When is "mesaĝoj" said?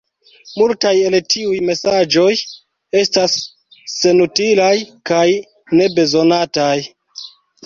1.67-2.31